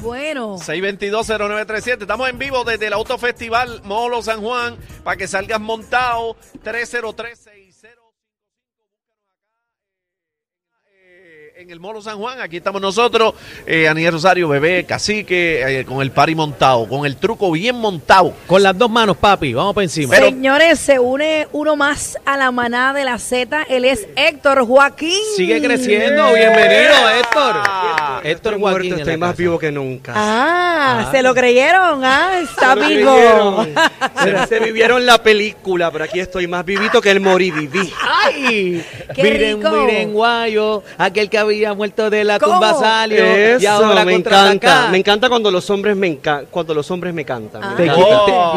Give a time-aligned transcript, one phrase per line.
[0.00, 0.58] Bueno.
[0.58, 2.00] 6220937.
[2.02, 7.62] Estamos en vivo desde el Autofestival Molo San Juan para que salgas montado 30360
[11.54, 12.40] en el Molo San Juan.
[12.40, 17.16] Aquí estamos nosotros, eh, Aniel Rosario, bebé, cacique, eh, con el pari montado, con el
[17.16, 18.34] truco bien montado.
[18.48, 20.12] Con las dos manos, papi, vamos para encima.
[20.12, 23.62] Pero- Señores, se une uno más a la manada de la Z.
[23.68, 25.12] Él es Héctor Joaquín.
[25.36, 27.62] Sigue creciendo, bienvenido, Héctor.
[28.24, 28.88] Héctor Joaquín.
[28.88, 29.42] muerto, estoy más casa.
[29.42, 30.12] vivo que nunca.
[30.16, 31.08] Ah, Ah.
[31.12, 32.04] se lo creyeron.
[32.04, 33.64] Ah, está Se vivo.
[34.22, 37.92] Se, se vivieron la película, pero aquí estoy más vivito que el morí viví.
[38.24, 38.84] ¡Ay!
[39.14, 39.70] Qué miren, rico.
[39.70, 42.54] miren, guayo, aquel que había muerto de la ¿Cómo?
[42.54, 44.88] tumba salió Eso, y ahora me encanta.
[44.90, 47.62] Me encanta cuando los hombres me enca- cuando los hombres me cantan.
[47.62, 47.74] Ah.
[47.78, 47.96] Me Te te-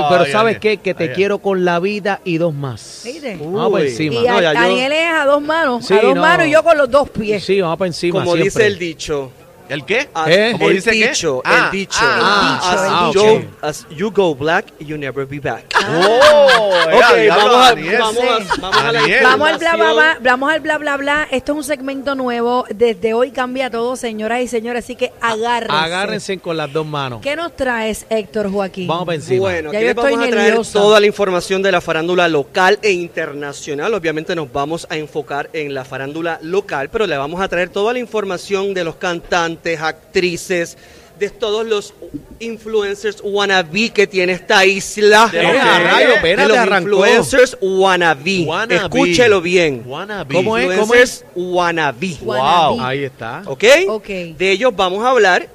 [0.10, 0.78] pero ay, ¿sabes ay, qué?
[0.78, 1.16] Que te ay, ay.
[1.16, 3.02] quiero con la vida y dos más.
[3.06, 3.36] Mire.
[3.38, 3.90] Vamos para Uy.
[3.92, 4.16] encima.
[4.16, 5.86] Y No, a- yo- Daniel es a dos manos.
[5.86, 6.22] Sí, a dos no.
[6.22, 7.44] manos y yo con los dos pies.
[7.44, 8.44] Sí, vamos para encima Como siempre.
[8.46, 9.32] dice el dicho.
[9.70, 10.10] ¿El qué?
[10.14, 10.50] as- ¿Eh?
[10.54, 11.08] ¿Cómo el dice qué?
[11.10, 11.98] dicho, Ah, el dicho.
[12.02, 13.28] ah, as, ah, you ok.
[13.28, 15.66] go, as you go black, you never be back.
[15.88, 19.02] Oh, Ok, eh, vamos a, vamos a, vamos a la.
[19.24, 21.28] Vamos al bla bla bla, vamos al bla bla bla.
[21.32, 22.66] Esto es un segmento nuevo.
[22.74, 24.84] Desde hoy cambia todo, señoras y señores.
[24.86, 25.76] Así que agárrense.
[25.76, 27.22] Agárrense con las dos manos.
[27.22, 28.88] ¿Qué nos traes, Héctor Joaquín?
[28.88, 29.40] Vamos para encima.
[29.42, 30.80] Bueno, Ya aquí yo les vamos estoy a traer nerviosa.
[30.80, 33.94] toda la información de la farándula local e internacional.
[33.94, 37.94] Obviamente nos vamos a enfocar en la farándula local, pero le vamos a traer toda
[37.94, 40.78] la información de los cantantes, actrices,
[41.20, 41.94] de todos los
[42.40, 45.30] influencers wannabe que tiene esta isla.
[45.32, 46.90] De rayo, de los arrancó.
[46.90, 48.44] influencers wannabe.
[48.46, 48.76] Wannabe.
[48.76, 49.84] Escúchelo bien.
[49.86, 50.36] Wannabe.
[50.36, 50.66] ¿Cómo es?
[50.66, 52.18] Influencers wannabe.
[52.22, 52.78] Wannabe.
[52.82, 53.44] Ahí está.
[53.46, 53.64] ¿Ok?
[53.90, 54.08] Ok.
[54.08, 55.48] De ellos vamos a hablar.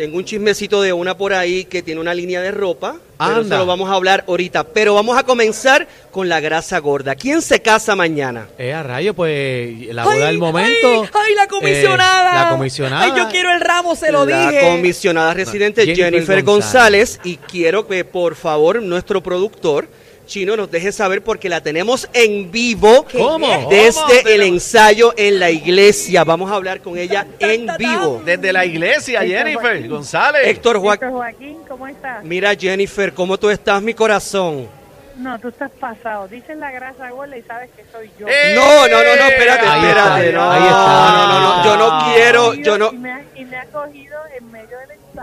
[0.00, 2.96] Tengo un chismecito de una por ahí que tiene una línea de ropa.
[3.18, 3.42] Pero Anda.
[3.42, 4.64] eso lo vamos a hablar ahorita.
[4.64, 7.14] Pero vamos a comenzar con la grasa gorda.
[7.14, 8.48] ¿Quién se casa mañana?
[8.56, 11.02] Eh, a rayo, pues la boda del momento.
[11.02, 12.30] Ay, ay, la comisionada.
[12.30, 13.04] Eh, la comisionada.
[13.04, 14.70] Ay, yo quiero el ramo, se lo la dije.
[14.70, 17.16] comisionada residente Jennifer Jennifer, González.
[17.18, 17.20] González.
[17.24, 19.86] Y quiero que por favor nuestro productor
[20.30, 23.04] chino nos deje saber porque la tenemos en vivo.
[23.12, 23.68] ¿Cómo?
[23.68, 24.28] Desde ¿Cómo?
[24.28, 26.22] el ensayo en la iglesia.
[26.22, 28.22] Vamos a hablar con ella en vivo.
[28.24, 30.42] Desde la iglesia, Jennifer González.
[30.46, 31.08] Héctor Joaquín.
[31.08, 32.22] Héctor Joaquín, ¿cómo estás?
[32.24, 34.68] Mira Jennifer, ¿cómo tú estás, mi corazón?
[35.16, 36.28] No, tú estás pasado.
[36.28, 38.26] Dices la grasa gorda y sabes que soy yo.
[38.28, 40.28] Eh, No, no, no, no, espérate, Ahí espérate.
[40.28, 41.12] está, no, ahí está.
[41.12, 43.64] no, no, no, yo no quiero, Y yo no, Y me, ha, y me ha
[43.66, 44.49] cogido en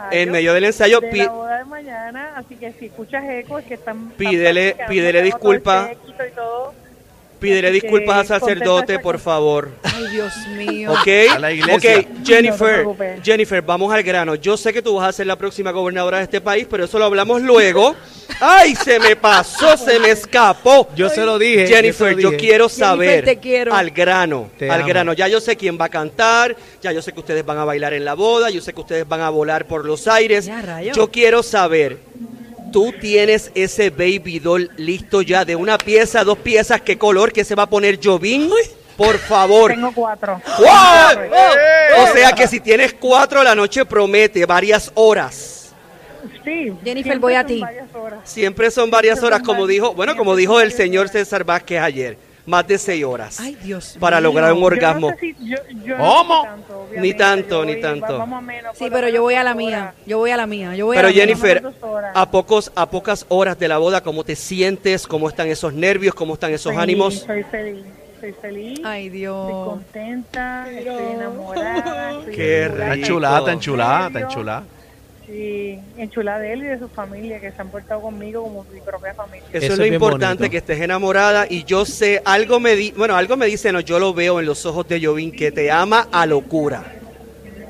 [0.05, 0.21] ensayo.
[0.21, 3.65] en medio del ensayo, de la boda de mañana, así que si escuchas eco es
[3.65, 4.11] que están...
[4.17, 5.87] Pídele- están pídele practicando todo el disculpa.
[5.87, 6.73] séquito y todo.
[7.39, 9.69] pídele disculpas al sacerdote, por favor.
[9.83, 10.91] Ay, Dios mío.
[10.91, 11.07] ¿Ok?
[11.35, 11.99] A la iglesia.
[11.99, 12.85] Ok, Jennifer.
[13.23, 14.35] Jennifer, vamos al grano.
[14.35, 16.97] Yo sé que tú vas a ser la próxima gobernadora de este país, pero eso
[16.99, 17.95] lo hablamos luego.
[18.39, 20.87] ¡Ay, se me pasó, se me escapó!
[20.95, 21.67] Yo se lo dije.
[21.67, 23.73] Jennifer, yo quiero Jennifer, saber te quiero.
[23.73, 24.87] al grano, Te al amo.
[24.89, 25.13] grano.
[25.13, 27.93] Ya yo sé quién va a cantar, ya yo sé que ustedes van a bailar
[27.93, 30.45] en la boda, yo sé que ustedes van a volar por los aires.
[30.45, 30.93] Ya, rayo.
[30.93, 31.97] Yo quiero saber,
[32.71, 37.43] ¿tú tienes ese baby doll listo ya de una pieza, dos piezas, qué color que
[37.43, 38.51] se va a poner Jovín?
[38.95, 39.71] Por favor.
[39.71, 40.41] Tengo cuatro.
[40.59, 42.03] ¡Wow!
[42.03, 45.56] O sea que si tienes cuatro, la noche promete varias horas.
[46.44, 46.73] Sí.
[46.83, 47.59] Jennifer, siempre voy a son ti.
[47.61, 48.19] varias horas.
[48.23, 52.66] Siempre son varias horas, como dijo, bueno, como dijo el señor César Vázquez ayer, más
[52.66, 54.29] de seis horas Ay, Dios para mío.
[54.29, 55.09] lograr un Yo orgasmo.
[55.11, 56.41] no sé si- yo- yo no ¿Cómo?
[56.44, 56.88] sé tanto.
[57.01, 58.17] Ni tanto, Yo ni voy- tanto.
[58.17, 59.94] vamos menos, Sí, pero yo voy a la mía.
[60.06, 60.73] Yo voy a la mía.
[60.75, 61.25] Yo voy Pero a la mía.
[61.25, 61.63] Jennifer,
[62.13, 65.06] a pocos, a pocas horas de la boda, ¿cómo te sientes?
[65.07, 66.16] ¿Cómo están esos nervios?
[66.16, 67.16] ¿Cómo están esos Sí, ánimos?
[67.16, 67.83] Soy feliz.
[68.22, 68.79] Soy feliz.
[68.83, 69.66] Ay, Estoy Dios.
[69.67, 72.11] contenta, estoy enamorada.
[72.19, 72.83] estoy Qué enchulada.
[72.85, 74.63] Está enchulada, está enchulada, está enchulada.
[75.27, 75.66] Sí,
[75.97, 79.13] enchulada de él y de su familia, que se han portado conmigo como mi propia
[79.13, 79.47] familia.
[79.51, 80.51] Eso, Eso es lo importante, bonito.
[80.51, 83.99] que estés enamorada y yo sé, algo me di, bueno, algo me dice, no, yo
[83.99, 86.83] lo veo en los ojos de Jovín, que te ama a locura.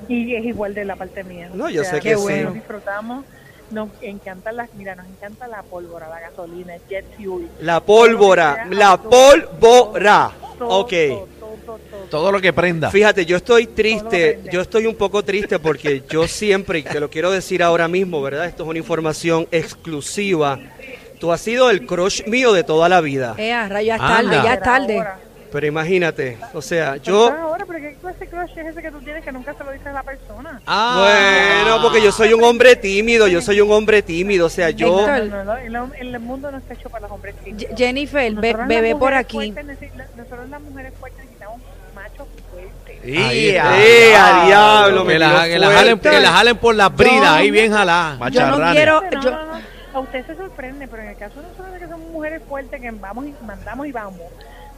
[0.08, 1.50] Y es igual de la parte mía.
[1.54, 2.22] No, yo sé que sí.
[2.22, 2.46] bueno.
[2.46, 3.26] Nos disfrutamos,
[3.72, 7.48] nos encantan las, mira, nos encanta la pólvora, la gasolina, el jet fuel.
[7.62, 10.32] La pólvora, la pólvora.
[10.58, 10.94] Todo, Ok.
[11.40, 12.32] todo, todo, todo.
[12.32, 12.90] Lo que prenda.
[12.90, 17.10] Fíjate, yo estoy triste, yo estoy un poco triste porque yo siempre, y te lo
[17.10, 18.46] quiero decir ahora mismo, ¿verdad?
[18.46, 20.60] Esto es una información exclusiva.
[21.20, 23.36] Tú has sido el crush mío de toda la vida.
[23.38, 24.08] Eh, ya es Anda.
[24.08, 25.27] tarde, ya es tarde.
[25.52, 27.30] Pero imagínate, o sea, yo...
[27.32, 29.72] ahora, pero ¿qué clase de crush es ese que tú tienes que nunca se lo
[29.72, 30.62] dices a la persona?
[30.68, 31.62] Ah.
[31.64, 35.00] Bueno, porque yo soy un hombre tímido, yo soy un hombre tímido, o sea, yo...
[35.00, 35.26] Héctor.
[35.28, 37.72] No, no, no, el, el mundo no está hecho para los hombres tímidos.
[37.78, 39.54] Jennifer, be- bebé por mujeres aquí.
[39.54, 41.62] fuertes Nosotros las mujeres fuertes necesitamos
[41.96, 43.06] machos fuertes.
[43.06, 43.16] Y
[43.50, 45.06] ¡Eh, a a diablo!
[45.06, 48.18] me Que la, que la jalen, que la jalen por las bridas, ahí bien jalá.
[48.32, 49.02] Yo no quiero.
[49.02, 49.78] No, yo- no, no.
[49.94, 52.92] A usted se sorprende, pero en el caso de nosotros que somos mujeres fuertes, que
[52.92, 54.20] vamos y mandamos y vamos,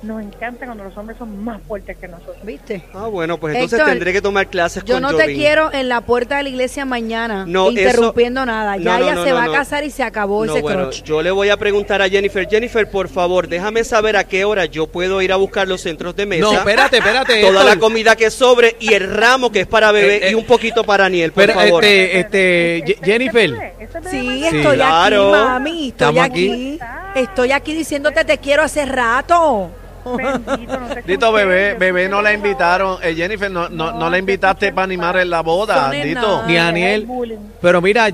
[0.01, 2.37] nos encanta cuando los hombres son más fuertes que nosotros.
[2.43, 2.83] ¿Viste?
[2.93, 5.89] Ah, bueno, pues entonces Héctor, tendré que tomar clases Yo con no te quiero en
[5.89, 8.77] la puerta de la iglesia mañana No, interrumpiendo eso- nada.
[8.77, 9.51] Ya no, ella no, se no, va no.
[9.51, 11.03] a casar y se acabó No, ese bueno, crotch.
[11.03, 12.47] yo le voy a preguntar a Jennifer.
[12.49, 16.15] Jennifer, por favor, déjame saber a qué hora yo puedo ir a buscar los centros
[16.15, 16.43] de mesa.
[16.43, 17.41] No, espérate, espérate.
[17.41, 17.65] Toda Héctor.
[17.65, 20.31] la comida que sobre y el ramo que es para bebé Eh, eh.
[20.31, 21.83] y un poquito para Aniel, por Pero, favor.
[21.83, 23.73] este, este, ¿Este- este Jennifer.
[23.79, 25.33] ¿Este Sí, estoy Claro.
[25.35, 25.69] aquí, mami.
[25.71, 26.79] Estoy Estamos aquí.
[26.81, 27.19] aquí.
[27.19, 29.71] Estoy aquí diciéndote te quiero hace rato.
[30.17, 32.97] Bendito, no sé Dito, bebé, yo bebé no la a invitaron.
[33.03, 36.43] Eh, Jennifer, no, no, no No, la invitaste para animar en la boda, Son Dito.
[36.47, 37.01] Ni Deja Aniel.
[37.01, 37.37] el bullying.
[37.61, 38.09] Pero mira.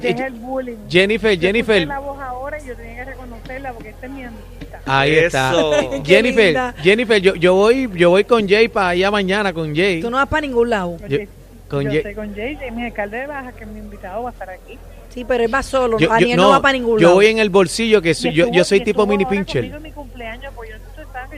[0.89, 1.87] Jennifer, Yo Jennifer.
[1.87, 4.81] la voz ahora y yo tenía que reconocerla porque esta es mi amiguita.
[4.85, 5.53] Ahí está.
[6.05, 6.73] Jennifer.
[6.81, 10.01] Jennifer, yo, yo voy, yo voy con Jay para allá mañana con Jay.
[10.01, 10.97] Tú no vas para ningún lado.
[10.99, 11.29] Con Yo- Jay-
[11.69, 14.23] con yo Jay- estoy con Jay, Jay, mi alcalde de Baja, que es mi invitado,
[14.23, 14.77] va a estar aquí.
[15.09, 15.97] Sí, pero él va solo.
[15.97, 17.15] Yo- yo- no, va para ningún yo lado.
[17.15, 19.79] voy en el bolsillo que soy- yo, estuvo- yo soy tipo mini pincher.
[19.79, 20.75] mi cumpleaños, pues yo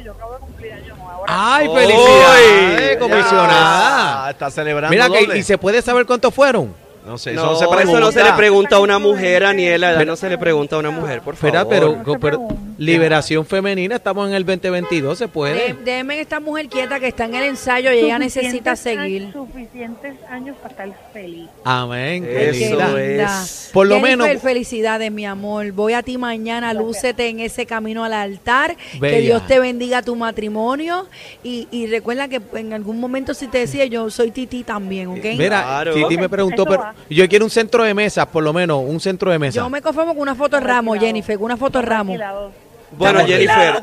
[0.03, 0.73] yo acabo de cumplir.
[1.27, 4.29] Ay, felicidades, comisionada.
[4.31, 6.73] Está celebrando Mira que y se puede saber cuántos fueron.
[7.05, 10.03] No sé, No, eso no se eso no se le pregunta a una mujer, Aniela.
[10.03, 11.55] No se le pregunta a una mujer, por favor.
[11.55, 12.55] Espera, pero, pero pregunta.
[12.77, 15.73] Liberación femenina, estamos en el 2022, se De- puede.
[15.83, 19.23] Déjenme esta mujer quieta que está en el ensayo y ella necesita seguir.
[19.23, 21.49] años- Suficientes años para estar feliz.
[21.63, 22.25] Amén.
[22.29, 23.69] Eso es.
[23.73, 25.71] Por lo Jennifer, menos- felicidades, mi amor.
[25.71, 28.75] Voy a ti mañana, lúcete en ese camino al altar.
[28.99, 29.21] Que.
[29.21, 31.07] Dios te bendiga tu matrimonio.
[31.43, 35.23] Y, y recuerda que en algún momento, si te decía, yo soy Titi también, ¿ok?
[35.37, 35.93] Mira, Claro.
[35.93, 39.31] Titi me preguntó, pero yo quiero un centro de mesas, por lo menos, un centro
[39.31, 39.55] de mesa.
[39.55, 40.99] Yo me conformo con una foto de Alquilado.
[40.99, 41.87] Jennifer, con una foto de.
[42.11, 42.66] Alquilado.
[42.91, 43.81] Bueno, Jennifer.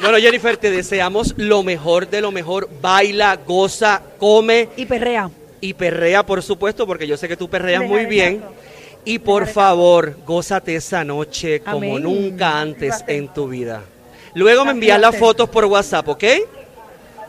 [0.00, 2.68] Bueno, Jennifer, te deseamos lo mejor de lo mejor.
[2.80, 5.30] Baila, goza, come Y perrea.
[5.60, 8.40] y perrea, por supuesto, porque yo sé que tú perreas muy bien.
[8.40, 8.52] caso.
[9.06, 13.82] Y por favor, gózate esa noche como nunca antes en tu vida.
[14.34, 16.24] Luego me envías las fotos por WhatsApp, ¿ok?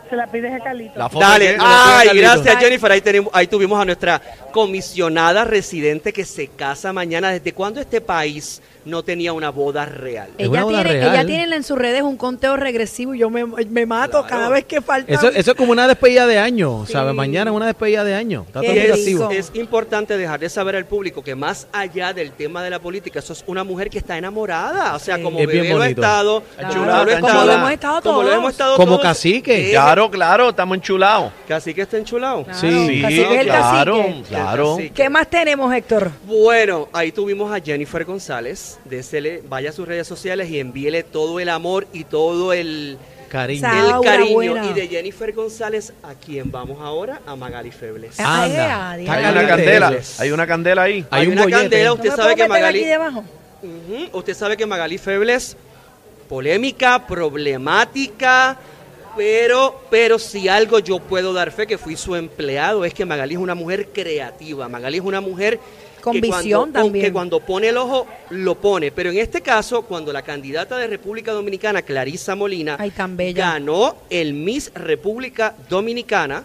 [0.08, 0.92] Se la pides a Carlito.
[0.98, 1.56] La foto de Dale.
[1.60, 2.56] Ay, gracias.
[2.58, 2.92] Jennifer.
[2.92, 4.22] Ahí, tenemos, ahí tuvimos a nuestra
[4.52, 7.30] comisionada residente que se casa mañana.
[7.30, 10.30] ¿Desde cuándo este país no tenía una boda real?
[10.38, 11.14] Ella boda tiene, real.
[11.14, 14.26] ella tiene en sus redes un conteo regresivo y yo me, me mato Claro.
[14.28, 15.12] cada vez que falta.
[15.12, 16.92] Eso, eso es como una despedida de año, Sí.
[16.94, 17.14] ¿sabes?
[17.14, 18.44] Mañana es una despedida de año.
[18.46, 22.62] Está todo es, es importante dejar de saber al público que más allá del tema
[22.62, 24.94] de la política, eso es una mujer que está enamorada.
[24.94, 25.22] O sea, Sí.
[25.22, 26.74] como Es bebé lo ha estado, Claro.
[26.84, 27.20] lo tan estado, chulada.
[27.36, 28.34] Como lo hemos estado como lo todos.
[28.38, 29.02] hemos estado Como todos.
[29.02, 29.70] cacique.
[29.72, 31.32] Claro, claro, estamos enchulados.
[31.48, 32.44] Cacique está enchulado.
[32.44, 33.02] Claro, Sí.
[33.02, 34.22] cacique es el claro, cacique.
[34.28, 34.78] claro.
[34.94, 36.10] ¿Qué más tenemos, Héctor?
[36.24, 38.75] Bueno, ahí tuvimos a Jennifer González.
[38.84, 43.66] Désele, vaya a sus redes sociales y envíele todo el amor y todo el, Cariño.
[43.66, 44.32] Esa el aura cariño.
[44.34, 44.66] buena.
[44.70, 47.20] Y de Jennifer González, ¿a quién vamos ahora?
[47.26, 48.14] A Magali Febles.
[48.20, 48.90] Ah, Anda.
[48.92, 51.04] Hay una candela, hay una candela ahí.
[51.10, 51.60] Hay Hay un una bollete.
[51.62, 52.78] candela, ¿No usted sabe que Magali...
[52.78, 53.24] aquí debajo?
[54.12, 55.56] Usted sabe que Magali Febles,
[56.28, 58.56] polémica, problemática,
[59.16, 63.34] pero, pero si algo yo puedo dar fe, que fui su empleado, es que Magali
[63.34, 64.68] es una mujer creativa.
[64.68, 65.58] Magali es una mujer
[66.06, 67.04] Con que visión cuando, también.
[67.04, 68.92] que cuando pone el ojo, lo pone.
[68.92, 73.50] Pero en este caso, cuando la candidata de República Dominicana, Clarisa Molina, Ay, tan bella.
[73.52, 76.44] ganó el Miss República Dominicana,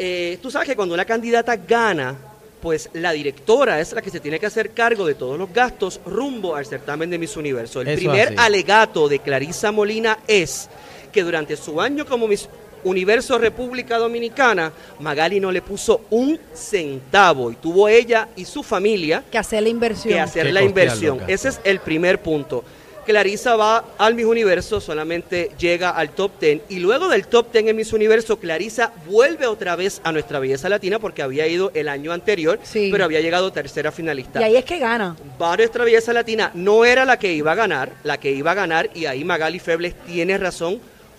[0.00, 2.16] eh, tú sabes que cuando una candidata gana,
[2.60, 6.00] pues la directora es la que se tiene que hacer cargo de todos los gastos
[6.04, 7.80] rumbo al certamen de Miss Universo.
[7.82, 8.36] El Eso primer así.
[8.38, 10.68] alegato de Clarisa Molina es
[11.12, 12.48] que durante su año como Miss
[12.84, 19.22] Universo República Dominicana, Magali no le puso un centavo y tuvo ella y su familia
[19.30, 20.14] Que hacer la inversión.
[20.14, 21.20] que hacer Que la inversión.
[21.28, 22.64] Ese es el primer punto.
[23.04, 27.66] Clarisa va al Miss Universo, solamente llega al top 10 y luego del top 10
[27.66, 31.88] en Miss Universo, Clarisa vuelve otra vez a nuestra belleza latina porque había ido el
[31.88, 32.90] año anterior, Sí.
[32.92, 34.40] pero había llegado tercera finalista.
[34.40, 35.16] Y ahí es que gana.
[35.40, 38.52] Va a nuestra belleza latina, no era la que iba a ganar, la que iba
[38.52, 40.78] a ganar, y ahí Magali Febles tiene razón,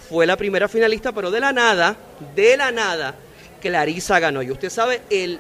[0.09, 1.95] fue la primera finalista, pero de la nada,
[2.35, 3.15] de la nada,
[3.61, 4.41] Clarisa ganó.
[4.41, 5.39] Y usted sabe el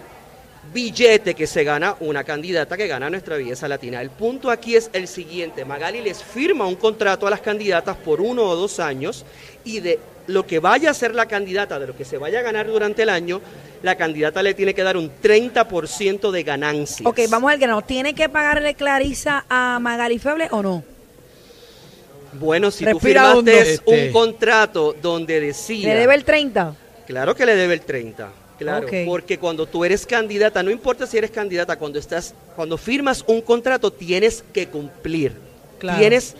[0.71, 4.01] billete que se gana una candidata que gana nuestra belleza latina.
[4.01, 8.21] El punto aquí es el siguiente, Magali les firma un contrato a las candidatas por
[8.21, 9.25] uno o dos años
[9.65, 12.43] y de lo que vaya a ser la candidata, de lo que se vaya a
[12.43, 13.41] ganar durante el año,
[13.81, 17.05] la candidata le tiene que dar un 30% de ganancias.
[17.05, 17.81] Ok, vamos al grano.
[17.81, 20.92] ¿Tiene que pagarle Clarisa a Magali Feble o no?
[22.39, 24.07] Bueno, si Respira tú firmaste Este.
[24.07, 25.93] un contrato donde decía...
[25.93, 26.75] ¿Le debe el 30?
[27.07, 28.29] Claro que le debe el 30.
[28.57, 33.23] Claro, porque cuando tú eres candidata, no importa si eres candidata, cuando estás, cuando firmas
[33.27, 35.33] un contrato tienes que cumplir.
[35.79, 35.99] Claro.
[35.99, 36.35] Tienes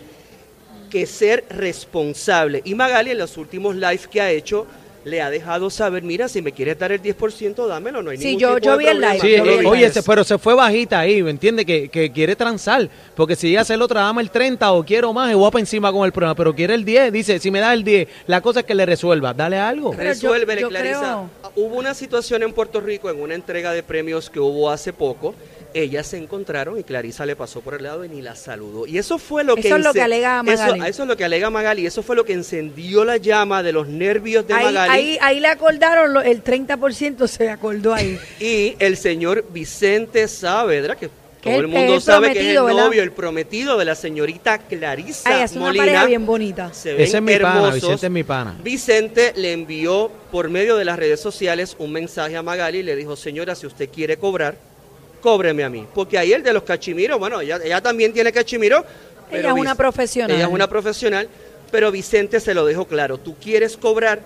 [0.90, 2.62] que ser responsable.
[2.64, 4.68] Y Magali en los últimos live que ha hecho
[5.06, 8.26] le ha dejado saber, mira, si me quieres dar el 10%, dámelo, no hay Sí,
[8.38, 10.38] ningún yo- tipo yo de vi el live, Sí, lo eh, oye, se- pero se
[10.38, 11.66] fue bajita ahí, ¿me entiende?
[11.66, 12.90] Que, que quiere transar.
[13.16, 15.92] Porque si ella hace el otra, dame el 30 o quiero más, y para encima
[15.92, 16.36] con el problema.
[16.36, 18.86] Pero quiere el 10, dice, si me das el 10, la cosa es que le
[18.86, 19.34] resuelva.
[19.34, 19.94] Dale algo.
[19.94, 21.00] Resuélvele, Clarisa.
[21.00, 24.94] creo- Hubo una situación en Puerto Rico en una entrega de premios que hubo hace
[24.94, 25.36] poco.
[25.74, 28.86] Ellas se encontraron y Clarisa le pasó por el lado y ni la saludó.
[28.86, 30.82] Y eso fue lo que Eso es lo que alega Magali.
[30.88, 31.86] Eso, es lo que alega Magali.
[31.86, 34.92] Eso fue lo que encendió la llama de los nervios de Ahí, Magali.
[34.92, 38.20] ahí, ahí le acordaron, lo- el 30% se acordó ahí.
[38.40, 41.10] Y el señor Vicente Saavedra, que
[41.42, 44.60] todo el- el mundo el sabe que es el novio, el prometido de la señorita
[44.60, 45.84] Clarisa Ay, es una Molina.
[45.86, 46.74] pareja bien bonita.
[46.74, 47.72] Se ven Ese es mi pana.
[47.72, 48.56] Vicente es mi pana.
[48.64, 52.96] Vicente le envió por medio de las redes sociales un mensaje a Magali y le
[52.96, 54.56] dijo, señora, si usted quiere cobrar,
[55.24, 55.88] cóbreme a mí.
[55.96, 58.86] Porque ahí el de los cachimiros, bueno, ella, ella también tiene cachimiro.
[59.30, 60.36] pero Ella es una profesional.
[60.36, 61.30] Ella es una profesional,
[61.72, 63.18] pero Vicente se lo dejó claro.
[63.18, 64.20] Tú quieres cobrar,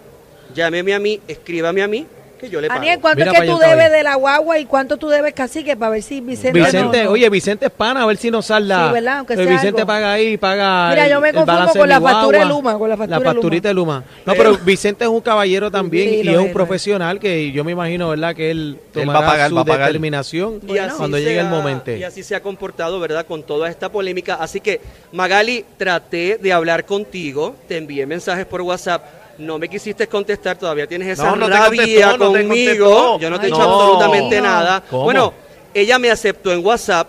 [0.55, 2.79] llámeme a mí, escríbame a mí, que yo le pago.
[2.79, 5.75] Aniel, ¿cuánto Mira es que tú debes de la guagua y cuánto tú debes cacique
[5.75, 6.57] para ver si Vicente...
[6.59, 8.87] Vicente, no- no- oye, Vicente es pana, a ver si nos salda.
[8.87, 9.17] Sí, ¿verdad?
[9.19, 9.87] Aunque Eh, sea Vicente algo.
[9.87, 10.89] paga ahí, paga.
[10.91, 13.33] Mira, yo me balance con la factura de Luma, con la factura de Luma.
[13.33, 14.03] facturita de Luma.
[14.25, 17.63] No, Pero- Vicente es un caballero también Sí, y es es, un profesional que yo
[17.63, 18.35] me imagino, ¿verdad?
[18.35, 19.87] Que él Él tomará va a pagar, su va a pagar.
[19.87, 20.59] determinación
[20.97, 21.91] cuando llegue el momento.
[21.91, 23.25] Y así se ha comportado, ¿verdad?
[23.25, 24.35] Con toda esta polémica.
[24.35, 29.03] Así que, Magali, traté de hablar contigo, te envié mensajes por WhatsApp.
[29.37, 33.19] No me quisiste contestar, todavía tienes esa No, no rabia contestó, conmigo.
[33.19, 33.61] Yo no te he no.
[33.61, 34.83] absolutamente nada.
[34.89, 35.03] ¿Cómo?
[35.03, 35.33] Bueno,
[35.73, 37.07] ella me aceptó en WhatsApp,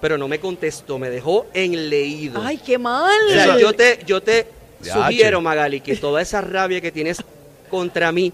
[0.00, 2.42] pero no me contestó, me dejó en leído.
[2.44, 3.12] Ay, qué mal.
[3.28, 4.46] O sea, yo te, yo te
[4.80, 5.40] Ya, sugiero.
[5.40, 7.18] Magali, que toda esa rabia que tienes
[7.70, 8.32] contra mí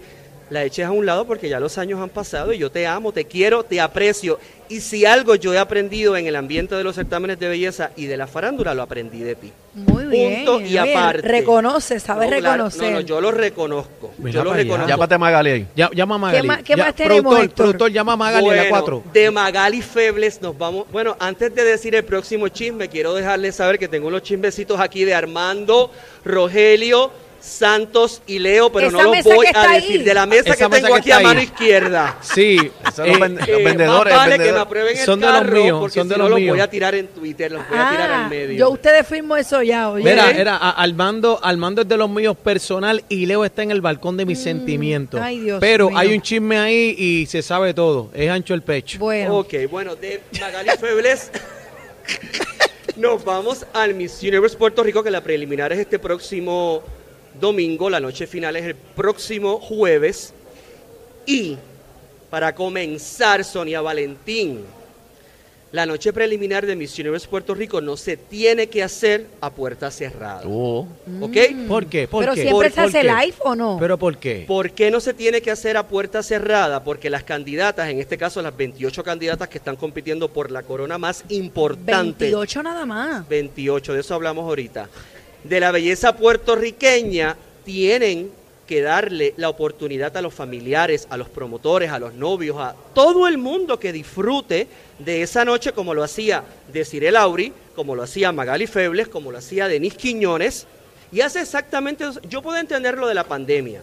[0.49, 3.11] la eches a un lado porque ya los años han pasado y yo te amo,
[3.11, 4.39] te quiero, te aprecio.
[4.69, 8.05] Y si algo yo he aprendido en el ambiente de los certámenes de belleza y
[8.05, 9.51] de la farándula, lo aprendí de ti.
[9.75, 10.45] Muy bien.
[10.45, 11.27] Punto y aparte.
[11.27, 12.81] Reconoce, sabe No, claro, reconocer.
[12.83, 14.11] no, no, yo lo reconozco.
[14.17, 14.87] Mira yo lo reconozco.
[14.87, 15.67] Llámate a Magali ahí.
[15.75, 16.47] Ya- llama a Magali.
[16.63, 17.55] qué Ya, más tenemos, productor, Héctor?
[17.65, 19.03] productor, llama a Magali a la Bueno, 4.
[19.13, 20.85] De Magali Febles nos vamos.
[20.91, 25.03] Bueno, antes de decir el próximo chisme, quiero dejarles saber que tengo unos chismecitos aquí
[25.03, 25.91] de Armando,
[26.23, 27.11] Rogelio,
[27.45, 29.97] Santos y Leo, pero Esa no los voy a decir.
[29.99, 30.03] ahí.
[30.03, 31.23] De la mesa Esa que mesa tengo que aquí a ahí.
[31.25, 32.17] mano izquierda.
[32.21, 32.71] Sí.
[32.95, 34.13] Son eh, los, ven- los Eh, vendedores.
[34.15, 36.19] más vale que me aprueben el Son de los carro, míos, porque son de si
[36.19, 36.53] los no los míos.
[36.53, 38.57] voy a tirar en Twitter, los voy a tirar Ah, al medio.
[38.57, 40.05] yo ustedes firmo eso ya, oye.
[40.05, 40.39] Mira, ¿eh?
[40.39, 44.15] era a- Armando, Armando es de los míos personal y Leo está en el balcón
[44.15, 45.19] de mis sentimientos.
[45.19, 45.97] Mm, ay, Dios Pero mío.
[45.97, 48.09] hay un chisme ahí y se sabe todo.
[48.13, 48.99] Es ancho el pecho.
[48.99, 51.29] Bueno, Ok, bueno, de Magali Febles
[52.95, 56.83] nos vamos al Miss Universe Puerto Rico, que la preliminar es este próximo
[57.39, 60.33] domingo, la noche final es el próximo jueves.
[61.25, 61.57] Y
[62.29, 64.61] para comenzar, Sonia Valentín,
[65.71, 69.89] la noche preliminar de Miss Universe Puerto Rico no se tiene que hacer a puerta
[69.89, 70.43] cerrada.
[70.45, 70.87] Oh.
[71.19, 71.35] ¿Ok?
[71.67, 72.07] ¿Por qué?
[72.07, 72.43] ¿Por pero qué?
[72.43, 73.77] siempre ¿Por- se hace live o no.
[73.79, 74.43] ¿Pero por qué?
[74.47, 76.83] ¿Por qué no se tiene que hacer a puerta cerrada?
[76.83, 80.99] Porque las candidatas, en este caso las 28 candidatas que están compitiendo por la corona
[80.99, 83.27] más importante, 28 nada más.
[83.27, 84.89] 28, de eso hablamos ahorita,
[85.43, 88.31] de la belleza puertorriqueña, tienen
[88.67, 93.27] que darle la oportunidad a los familiares, a los promotores, a los novios, a todo
[93.27, 94.67] el mundo que disfrute
[94.99, 99.37] de esa noche como lo hacía Desiree Lauri, como lo hacía Magali Febles, como lo
[99.37, 100.65] hacía Denis Quiñones,
[101.11, 103.81] y hace exactamente, yo puedo entender lo de la pandemia,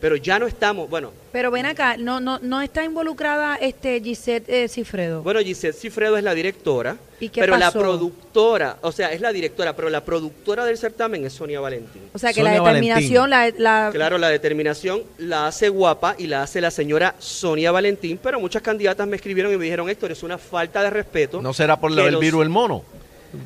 [0.00, 4.48] pero ya no estamos, bueno, Pero ven acá, no no no está involucrada este Gisette
[4.48, 5.22] eh, Cifredo.
[5.22, 9.32] Bueno, Gisette Cifredo es la directora, ¿Y qué pero la productora, o sea, es la
[9.32, 12.02] directora, pero la productora del certamen es Sonia Valentín.
[12.12, 16.26] o sea que Sonia la determinación, la, la Claro, la determinación la hace guapa y
[16.28, 20.12] la hace la señora Sonia Valentín, pero muchas candidatas me escribieron y me dijeron, Héctor,
[20.12, 21.42] es una falta de respeto.
[21.42, 22.84] ¿No será por el los- virus el mono?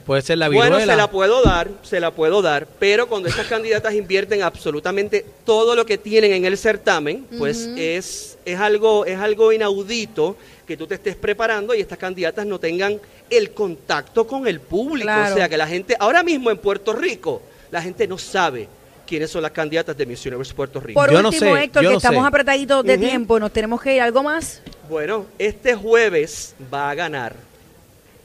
[0.07, 0.77] Puede ser la viruela.
[0.77, 5.25] Bueno, se la puedo dar, se la puedo dar, pero cuando estas candidatas invierten absolutamente
[5.45, 10.37] todo lo que tienen en el certamen, pues es, es, algo, es algo inaudito
[10.67, 15.07] que tú te estés preparando y estas candidatas no tengan el contacto con el público.
[15.07, 15.35] Claro.
[15.35, 18.69] O sea, que la gente, ahora mismo en Puerto Rico, la gente no sabe
[19.07, 21.01] quiénes son las candidatas de Miss Universe Puerto Rico.
[21.01, 22.29] por Yo no último, sé, Héctor, yo que no estamos sé.
[22.29, 24.62] apretaditos de tiempo, nos tenemos que ir algo más.
[24.89, 27.35] Bueno, este jueves va a ganar.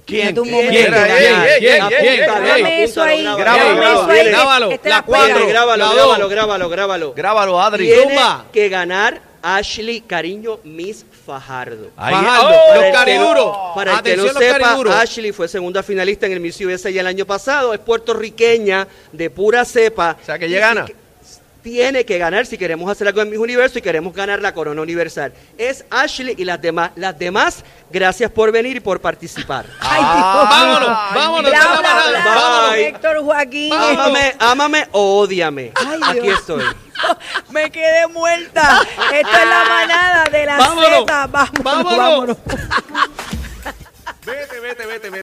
[0.08, 0.34] ¿Quién?
[0.36, 0.48] ¿Quién?
[0.56, 1.14] ey, Apúntalo,
[1.98, 2.18] ey, ey.
[2.18, 5.48] Grábame eso ahí, grábalo, grábalo, la cuatro.
[5.48, 5.90] Grábalo,
[6.30, 7.62] grábalo, grábalo, grábalo.
[7.62, 7.88] Adri.
[7.88, 8.18] Tiene
[8.54, 11.92] que ganar Ashley Cariño Miss Fajardo.
[11.98, 12.74] Ahí- Fajardo, ¡Oh!
[12.76, 13.58] los el que cariduros.
[13.76, 14.96] Para el que no los sepa, cariduros.
[14.96, 17.74] Ashley fue segunda finalista en el Miss USA el año pasado.
[17.74, 20.18] Es puertorriqueña, de pura cepa.
[20.22, 20.86] O sea, que ella gana.
[20.86, 20.96] que-
[21.64, 24.82] Tiene que ganar si queremos hacer algo en Miss Universo y queremos ganar la corona
[24.82, 25.34] universal.
[25.58, 26.92] Es Ashley y las demás.
[26.96, 29.66] Las demás, gracias por venir y por participar.
[29.82, 32.36] Ay, vámonos, vámonos, Bla, vámonos, bla, bla.
[32.36, 32.76] vámonos.
[32.78, 33.74] Héctor Joaquín.
[33.74, 35.72] Ámame, ámame o ódiame.
[35.76, 36.40] Ay, Aquí Dios.
[36.40, 36.64] estoy.
[37.50, 38.82] Me quedé muerta.
[39.14, 41.00] Esto es la manada de la Vámonos.
[41.06, 41.28] Z.
[41.28, 41.98] Vámonos, Vámonos.
[41.98, 42.38] vámonos.
[44.26, 45.10] Vete, vete, vete, vete.